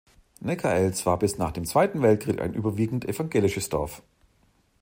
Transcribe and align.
Neckarelz 0.39 1.05
war 1.05 1.19
bis 1.19 1.37
nach 1.37 1.51
dem 1.51 1.63
Zweiten 1.63 2.01
Weltkrieg 2.01 2.41
ein 2.41 2.55
überwiegend 2.55 3.07
evangelisches 3.07 3.69
Dorf. 3.69 4.01